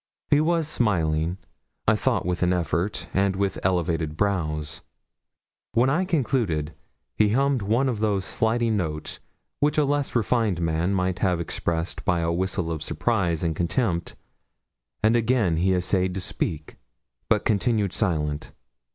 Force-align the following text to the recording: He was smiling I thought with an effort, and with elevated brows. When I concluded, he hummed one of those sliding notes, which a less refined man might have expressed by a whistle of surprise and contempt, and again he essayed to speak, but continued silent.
He 0.31 0.41
was 0.41 0.67
smiling 0.67 1.37
I 1.87 1.95
thought 1.95 2.25
with 2.25 2.41
an 2.41 2.51
effort, 2.53 3.07
and 3.13 3.35
with 3.35 3.59
elevated 3.61 4.17
brows. 4.17 4.81
When 5.73 5.91
I 5.91 6.05
concluded, 6.05 6.73
he 7.15 7.29
hummed 7.33 7.61
one 7.61 7.87
of 7.87 7.99
those 7.99 8.25
sliding 8.25 8.75
notes, 8.77 9.19
which 9.59 9.77
a 9.77 9.85
less 9.85 10.15
refined 10.15 10.59
man 10.59 10.95
might 10.95 11.19
have 11.19 11.39
expressed 11.39 12.03
by 12.03 12.21
a 12.21 12.31
whistle 12.33 12.71
of 12.71 12.81
surprise 12.81 13.43
and 13.43 13.55
contempt, 13.55 14.15
and 15.03 15.15
again 15.15 15.57
he 15.57 15.75
essayed 15.75 16.15
to 16.15 16.19
speak, 16.19 16.77
but 17.29 17.45
continued 17.45 17.93
silent. 17.93 18.53